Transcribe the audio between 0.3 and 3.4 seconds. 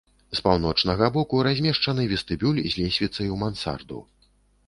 З паўночнага боку размешчаны вестыбюль з лесвіцай у